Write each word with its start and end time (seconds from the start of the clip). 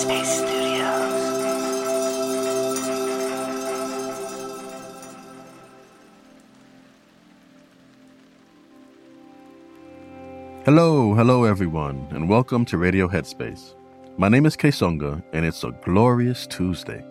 Studios. 0.00 0.40
Hello, 10.64 11.12
hello 11.12 11.44
everyone, 11.44 12.06
and 12.12 12.30
welcome 12.30 12.64
to 12.64 12.78
Radio 12.78 13.08
Headspace. 13.08 13.74
My 14.16 14.30
name 14.30 14.46
is 14.46 14.56
Kessonga, 14.56 15.22
and 15.34 15.44
it's 15.44 15.64
a 15.64 15.72
glorious 15.84 16.46
Tuesday. 16.46 17.04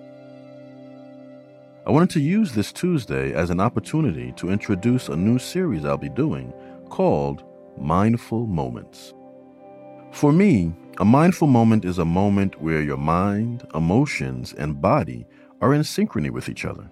I 1.85 1.91
wanted 1.91 2.09
to 2.11 2.19
use 2.19 2.53
this 2.53 2.71
Tuesday 2.71 3.33
as 3.33 3.51
an 3.51 3.59
opportunity 3.59 4.31
to 4.37 4.49
introduce 4.49 5.09
a 5.09 5.15
new 5.15 5.37
series 5.37 5.85
I'll 5.85 5.97
be 5.97 6.09
doing 6.09 6.51
called 6.89 7.43
Mindful 7.77 8.47
Moments. 8.47 9.13
For 10.11 10.31
me, 10.31 10.73
a 10.99 11.05
mindful 11.05 11.47
moment 11.47 11.85
is 11.85 11.97
a 11.97 12.05
moment 12.05 12.61
where 12.61 12.81
your 12.81 12.97
mind, 12.97 13.65
emotions, 13.73 14.53
and 14.53 14.81
body 14.81 15.25
are 15.61 15.73
in 15.73 15.81
synchrony 15.81 16.29
with 16.29 16.49
each 16.49 16.65
other. 16.65 16.89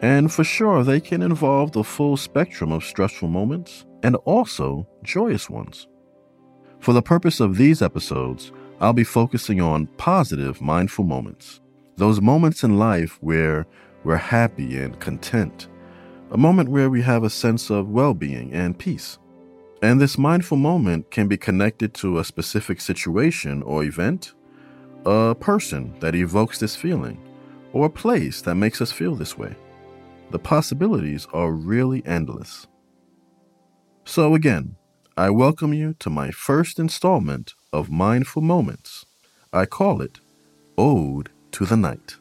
And 0.00 0.32
for 0.32 0.44
sure, 0.44 0.84
they 0.84 1.00
can 1.00 1.22
involve 1.22 1.72
the 1.72 1.82
full 1.82 2.16
spectrum 2.16 2.70
of 2.70 2.84
stressful 2.84 3.26
moments 3.26 3.84
and 4.04 4.14
also 4.24 4.86
joyous 5.02 5.50
ones. 5.50 5.88
For 6.78 6.92
the 6.92 7.02
purpose 7.02 7.40
of 7.40 7.56
these 7.56 7.82
episodes, 7.82 8.52
I'll 8.80 8.92
be 8.92 9.02
focusing 9.02 9.60
on 9.60 9.88
positive 9.96 10.60
mindful 10.60 11.04
moments. 11.04 11.60
Those 11.96 12.20
moments 12.20 12.62
in 12.62 12.78
life 12.78 13.18
where 13.22 13.66
we're 14.04 14.16
happy 14.16 14.78
and 14.78 15.00
content. 15.00 15.66
A 16.30 16.36
moment 16.36 16.68
where 16.68 16.90
we 16.90 17.02
have 17.02 17.24
a 17.24 17.30
sense 17.30 17.70
of 17.70 17.88
well 17.88 18.14
being 18.14 18.52
and 18.52 18.78
peace. 18.78 19.18
And 19.82 20.00
this 20.00 20.16
mindful 20.16 20.56
moment 20.56 21.10
can 21.10 21.28
be 21.28 21.36
connected 21.36 21.92
to 21.94 22.18
a 22.18 22.24
specific 22.24 22.80
situation 22.80 23.62
or 23.62 23.84
event, 23.84 24.32
a 25.04 25.34
person 25.38 25.94
that 26.00 26.14
evokes 26.14 26.58
this 26.58 26.74
feeling, 26.74 27.18
or 27.72 27.86
a 27.86 27.90
place 27.90 28.40
that 28.42 28.54
makes 28.54 28.80
us 28.80 28.90
feel 28.90 29.14
this 29.14 29.36
way. 29.36 29.54
The 30.30 30.38
possibilities 30.38 31.28
are 31.32 31.52
really 31.52 32.04
endless. 32.06 32.66
So, 34.04 34.34
again, 34.34 34.76
I 35.16 35.30
welcome 35.30 35.74
you 35.74 35.94
to 35.98 36.10
my 36.10 36.30
first 36.30 36.78
installment 36.78 37.54
of 37.72 37.90
Mindful 37.90 38.42
Moments. 38.42 39.04
I 39.52 39.66
call 39.66 40.00
it 40.00 40.20
Ode 40.78 41.30
to 41.52 41.66
the 41.66 41.76
Night. 41.76 42.16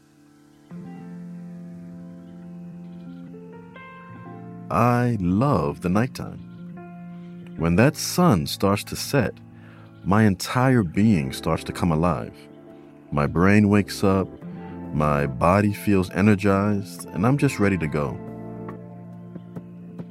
I 4.69 5.17
love 5.19 5.81
the 5.81 5.89
nighttime. 5.89 6.44
When 7.57 7.77
that 7.77 7.95
sun 7.95 8.47
starts 8.47 8.83
to 8.85 8.97
set, 8.97 9.33
my 10.03 10.23
entire 10.23 10.83
being 10.83 11.31
starts 11.31 11.63
to 11.63 11.71
come 11.71 11.91
alive. 11.91 12.33
My 13.11 13.27
brain 13.27 13.69
wakes 13.69 14.03
up, 14.03 14.27
my 14.93 15.25
body 15.25 15.73
feels 15.73 16.11
energized, 16.11 17.05
and 17.09 17.25
I'm 17.25 17.37
just 17.37 17.59
ready 17.59 17.77
to 17.77 17.87
go. 17.87 18.19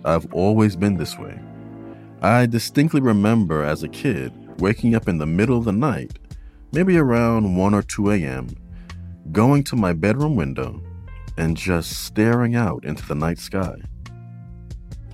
I've 0.06 0.32
always 0.32 0.74
been 0.74 0.96
this 0.96 1.18
way. 1.18 1.38
I 2.22 2.46
distinctly 2.46 3.02
remember 3.02 3.62
as 3.62 3.82
a 3.82 3.88
kid 3.88 4.32
waking 4.58 4.94
up 4.94 5.06
in 5.06 5.18
the 5.18 5.26
middle 5.26 5.58
of 5.58 5.64
the 5.64 5.72
night, 5.72 6.18
maybe 6.72 6.96
around 6.96 7.56
1 7.56 7.74
or 7.74 7.82
2 7.82 8.10
a.m., 8.12 8.48
going 9.32 9.64
to 9.64 9.76
my 9.76 9.92
bedroom 9.92 10.34
window 10.34 10.82
and 11.36 11.56
just 11.56 12.04
staring 12.04 12.54
out 12.54 12.84
into 12.84 13.06
the 13.06 13.14
night 13.14 13.38
sky. 13.38 13.74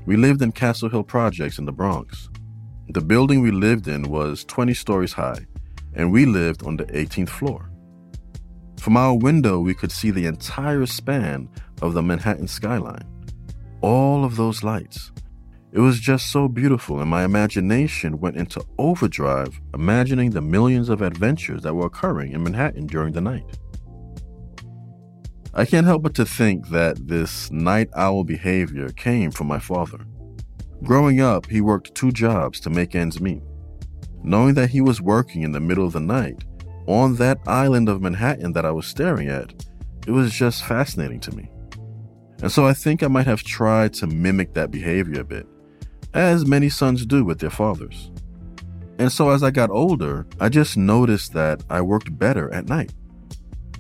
We 0.07 0.17
lived 0.17 0.41
in 0.41 0.53
Castle 0.53 0.89
Hill 0.89 1.03
Projects 1.03 1.59
in 1.59 1.67
the 1.67 1.73
Bronx. 1.73 2.31
The 2.89 3.03
building 3.03 3.43
we 3.43 3.51
lived 3.51 3.87
in 3.87 4.05
was 4.05 4.45
20 4.45 4.73
stories 4.73 5.13
high, 5.13 5.47
and 5.95 6.11
we 6.11 6.25
lived 6.25 6.65
on 6.65 6.79
the 6.79 6.87
18th 6.87 7.29
floor. 7.29 7.71
From 8.79 8.97
our 8.97 9.15
window, 9.15 9.61
we 9.61 9.75
could 9.75 9.93
see 9.93 10.11
the 10.11 10.25
entire 10.25 10.87
span 10.87 11.51
of 11.83 11.93
the 11.93 12.03
Manhattan 12.03 12.49
skyline. 12.49 13.07
All 13.83 14.25
of 14.25 14.37
those 14.37 14.65
lights. 14.65 15.13
It 15.71 15.81
was 15.81 16.01
just 16.01 16.33
so 16.33 16.49
beautiful, 16.49 17.01
and 17.01 17.11
my 17.11 17.23
imagination 17.23 18.19
went 18.21 18.37
into 18.37 18.65
overdrive, 18.79 19.61
imagining 19.75 20.31
the 20.31 20.41
millions 20.41 20.89
of 20.89 21.03
adventures 21.03 21.63
that 21.63 21.75
were 21.75 21.87
occurring 21.87 22.33
in 22.33 22.43
Manhattan 22.43 22.87
during 22.87 23.13
the 23.13 23.21
night. 23.21 23.45
I 25.53 25.65
can't 25.65 25.87
help 25.87 26.03
but 26.03 26.15
to 26.15 26.25
think 26.25 26.69
that 26.69 27.09
this 27.09 27.51
night 27.51 27.89
owl 27.97 28.25
behavior 28.25 28.89
came 28.91 29.31
from 29.31 29.49
my 29.49 29.59
father. 29.59 30.07
Growing 30.85 31.21
up, 31.21 31.47
he 31.47 31.61
worked 31.61 31.95
two 31.95 32.13
jobs 32.13 32.61
to 32.61 32.71
make 32.71 32.95
ends 32.95 33.21
meet. 33.21 33.43
Knowing 34.23 34.55
that 34.55 34.71
he 34.71 34.81
was 34.81 35.01
working 35.01 35.43
in 35.43 35.53
the 35.53 35.61
middle 35.61 35.87
of 35.87 35.93
the 35.93 36.01
night 36.01 36.45
on 36.87 37.17
that 37.17 37.39
island 37.47 37.89
of 37.89 38.01
Manhattan 38.01 38.53
that 38.53 38.65
I 38.65 38.71
was 38.71 38.87
staring 38.87 39.29
at, 39.29 39.53
it 40.07 40.13
was 40.13 40.33
just 40.33 40.65
fascinating 40.65 41.21
to 41.21 41.35
me. 41.35 41.51
And 42.43 42.51
so 42.51 42.67
I 42.67 42.73
think 42.73 43.03
I 43.03 43.09
might 43.09 43.27
have 43.27 43.43
tried 43.43 43.93
to 43.95 44.07
mimic 44.07 44.55
that 44.55 44.71
behavior 44.71 45.21
a 45.21 45.25
bit, 45.25 45.47
as 46.15 46.47
many 46.47 46.69
sons 46.69 47.05
do 47.05 47.25
with 47.25 47.39
their 47.41 47.51
fathers. 47.51 48.11
And 48.99 49.11
so 49.11 49.31
as 49.31 49.43
I 49.43 49.51
got 49.51 49.71
older, 49.71 50.27
I 50.39 50.49
just 50.49 50.77
noticed 50.77 51.33
that 51.33 51.63
I 51.69 51.81
worked 51.81 52.19
better 52.19 52.53
at 52.53 52.69
night. 52.69 52.93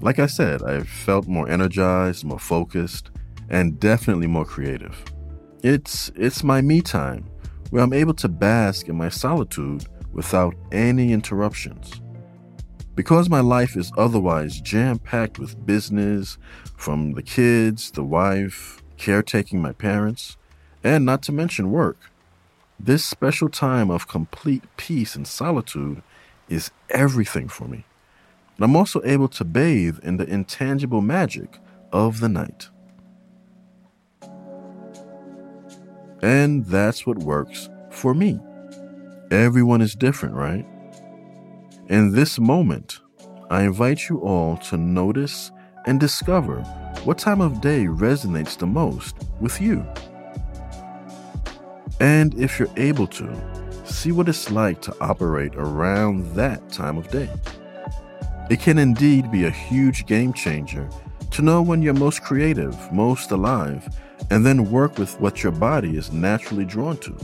Like 0.02 0.18
I 0.18 0.26
said, 0.26 0.62
I 0.62 0.80
felt 0.80 1.26
more 1.26 1.48
energized, 1.48 2.24
more 2.24 2.38
focused, 2.38 3.10
and 3.50 3.78
definitely 3.78 4.26
more 4.26 4.46
creative. 4.46 5.04
It's 5.62 6.10
it's 6.16 6.42
my 6.42 6.62
me 6.62 6.80
time 6.80 7.28
where 7.68 7.82
I'm 7.82 7.92
able 7.92 8.14
to 8.14 8.28
bask 8.28 8.88
in 8.88 8.96
my 8.96 9.10
solitude 9.10 9.84
without 10.12 10.54
any 10.72 11.12
interruptions. 11.12 12.00
Because 12.94 13.28
my 13.28 13.40
life 13.40 13.76
is 13.76 13.92
otherwise 13.96 14.60
jam-packed 14.60 15.38
with 15.38 15.64
business, 15.66 16.38
from 16.76 17.12
the 17.12 17.22
kids, 17.22 17.90
the 17.90 18.02
wife, 18.02 18.82
caretaking 18.96 19.60
my 19.60 19.72
parents, 19.72 20.36
and 20.82 21.04
not 21.04 21.22
to 21.22 21.32
mention 21.32 21.70
work. 21.70 22.10
This 22.78 23.04
special 23.04 23.50
time 23.50 23.90
of 23.90 24.08
complete 24.08 24.64
peace 24.76 25.14
and 25.14 25.26
solitude 25.26 26.02
is 26.48 26.70
everything 26.88 27.48
for 27.48 27.68
me. 27.68 27.84
And 28.60 28.68
I'm 28.68 28.76
also 28.76 29.00
able 29.04 29.28
to 29.28 29.44
bathe 29.44 30.00
in 30.02 30.18
the 30.18 30.26
intangible 30.26 31.00
magic 31.00 31.58
of 31.94 32.20
the 32.20 32.28
night. 32.28 32.68
And 36.20 36.66
that's 36.66 37.06
what 37.06 37.16
works 37.20 37.70
for 37.90 38.12
me. 38.12 38.38
Everyone 39.30 39.80
is 39.80 39.94
different, 39.94 40.34
right? 40.34 40.66
In 41.88 42.12
this 42.12 42.38
moment, 42.38 43.00
I 43.48 43.62
invite 43.62 44.10
you 44.10 44.20
all 44.20 44.58
to 44.58 44.76
notice 44.76 45.50
and 45.86 45.98
discover 45.98 46.60
what 47.04 47.16
time 47.16 47.40
of 47.40 47.62
day 47.62 47.86
resonates 47.86 48.58
the 48.58 48.66
most 48.66 49.16
with 49.40 49.58
you. 49.58 49.82
And 51.98 52.34
if 52.34 52.58
you're 52.58 52.68
able 52.76 53.06
to, 53.06 53.82
see 53.86 54.12
what 54.12 54.28
it's 54.28 54.50
like 54.50 54.82
to 54.82 54.94
operate 55.00 55.54
around 55.56 56.34
that 56.34 56.68
time 56.68 56.98
of 56.98 57.08
day. 57.08 57.30
It 58.50 58.58
can 58.58 58.78
indeed 58.78 59.30
be 59.30 59.44
a 59.44 59.50
huge 59.50 60.06
game 60.06 60.32
changer 60.32 60.88
to 61.30 61.40
know 61.40 61.62
when 61.62 61.82
you're 61.82 61.94
most 61.94 62.24
creative, 62.24 62.92
most 62.92 63.30
alive, 63.30 63.88
and 64.28 64.44
then 64.44 64.72
work 64.72 64.98
with 64.98 65.20
what 65.20 65.44
your 65.44 65.52
body 65.52 65.96
is 65.96 66.10
naturally 66.10 66.64
drawn 66.64 66.96
to. 66.96 67.16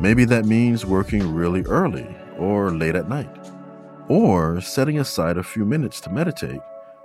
Maybe 0.00 0.24
that 0.24 0.46
means 0.46 0.86
working 0.86 1.34
really 1.34 1.60
early 1.64 2.06
or 2.38 2.70
late 2.70 2.96
at 2.96 3.06
night, 3.06 3.28
or 4.08 4.62
setting 4.62 4.98
aside 4.98 5.36
a 5.36 5.42
few 5.42 5.66
minutes 5.66 6.00
to 6.00 6.10
meditate 6.10 6.60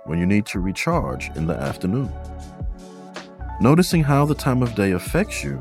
when 0.06 0.18
you 0.18 0.24
need 0.24 0.46
to 0.46 0.58
recharge 0.58 1.28
in 1.36 1.46
the 1.46 1.54
afternoon. 1.54 2.10
Noticing 3.60 4.02
how 4.02 4.24
the 4.24 4.34
time 4.34 4.62
of 4.62 4.74
day 4.74 4.92
affects 4.92 5.44
you 5.44 5.60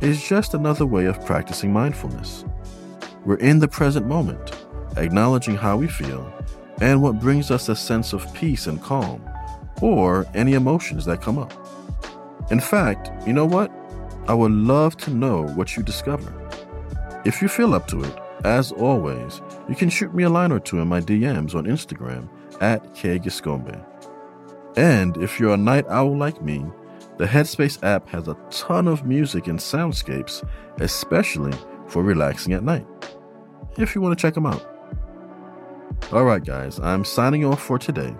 is 0.00 0.28
just 0.28 0.54
another 0.54 0.86
way 0.86 1.04
of 1.04 1.24
practicing 1.24 1.72
mindfulness. 1.72 2.44
We're 3.24 3.36
in 3.36 3.60
the 3.60 3.68
present 3.68 4.08
moment, 4.08 4.50
acknowledging 4.96 5.54
how 5.54 5.76
we 5.76 5.86
feel 5.86 6.32
and 6.80 7.02
what 7.02 7.20
brings 7.20 7.50
us 7.50 7.68
a 7.68 7.76
sense 7.76 8.12
of 8.12 8.32
peace 8.34 8.66
and 8.66 8.82
calm, 8.82 9.22
or 9.80 10.26
any 10.34 10.54
emotions 10.54 11.04
that 11.04 11.22
come 11.22 11.38
up. 11.38 11.52
In 12.50 12.60
fact, 12.60 13.10
you 13.26 13.32
know 13.32 13.46
what? 13.46 13.70
I 14.28 14.34
would 14.34 14.52
love 14.52 14.96
to 14.98 15.10
know 15.10 15.46
what 15.48 15.76
you 15.76 15.82
discover. 15.82 16.32
If 17.24 17.42
you 17.42 17.48
feel 17.48 17.74
up 17.74 17.86
to 17.88 18.02
it, 18.02 18.18
as 18.44 18.72
always, 18.72 19.40
you 19.68 19.74
can 19.74 19.90
shoot 19.90 20.14
me 20.14 20.24
a 20.24 20.28
line 20.28 20.52
or 20.52 20.60
two 20.60 20.80
in 20.80 20.88
my 20.88 21.00
DMs 21.00 21.54
on 21.54 21.64
Instagram 21.64 22.28
at 22.60 22.84
Kgiscombe. 22.94 23.84
And 24.76 25.16
if 25.16 25.40
you're 25.40 25.54
a 25.54 25.56
night 25.56 25.86
owl 25.88 26.16
like 26.16 26.42
me, 26.42 26.64
the 27.16 27.24
Headspace 27.24 27.82
app 27.82 28.08
has 28.08 28.28
a 28.28 28.36
ton 28.50 28.86
of 28.86 29.06
music 29.06 29.46
and 29.46 29.58
soundscapes, 29.58 30.46
especially 30.80 31.56
for 31.86 32.02
relaxing 32.02 32.52
at 32.52 32.62
night. 32.62 32.86
If 33.78 33.94
you 33.94 34.00
want 34.00 34.16
to 34.16 34.20
check 34.20 34.34
them 34.34 34.46
out. 34.46 34.75
All 36.12 36.24
right, 36.24 36.44
guys, 36.44 36.78
I'm 36.78 37.04
signing 37.04 37.44
off 37.44 37.60
for 37.60 37.80
today. 37.80 38.14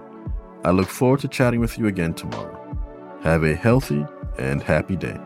I 0.64 0.72
look 0.72 0.88
forward 0.88 1.20
to 1.20 1.28
chatting 1.28 1.60
with 1.60 1.78
you 1.78 1.86
again 1.86 2.14
tomorrow. 2.14 2.60
Have 3.22 3.44
a 3.44 3.54
healthy 3.54 4.04
and 4.38 4.60
happy 4.60 4.96
day. 4.96 5.16